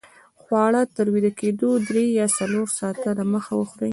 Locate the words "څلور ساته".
2.37-3.09